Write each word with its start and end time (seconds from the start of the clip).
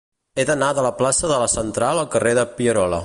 He 0.37 0.45
d'anar 0.49 0.69
de 0.77 0.85
la 0.85 0.91
plaça 1.01 1.29
de 1.33 1.37
la 1.43 1.51
Central 1.57 2.03
al 2.05 2.11
carrer 2.17 2.33
de 2.41 2.47
Pierola. 2.57 2.99